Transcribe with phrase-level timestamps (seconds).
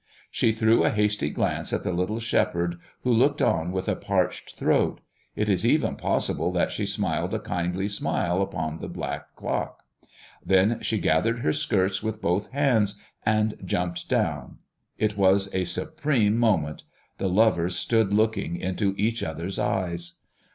[0.31, 4.55] She threw a hasty glance at the little shepherd, who looked on with a parched
[4.55, 4.99] throat;
[5.35, 9.83] it is even possible that she smiled a kindly smile upon the black clock.
[10.43, 12.95] Then she gathered her skirts with both hands
[13.27, 14.57] and jumped down.
[14.97, 16.81] It was a supreme moment.
[17.19, 20.17] The lovers stood looking into each other's eyes.